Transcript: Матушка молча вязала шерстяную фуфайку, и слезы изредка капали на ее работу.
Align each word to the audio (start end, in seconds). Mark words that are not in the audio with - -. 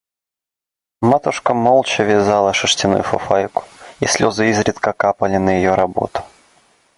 Матушка 1.03 1.53
молча 1.53 2.01
вязала 2.01 2.53
шерстяную 2.53 3.03
фуфайку, 3.03 3.65
и 3.99 4.07
слезы 4.07 4.49
изредка 4.49 4.93
капали 4.93 5.37
на 5.37 5.51
ее 5.59 5.75
работу. 5.75 6.23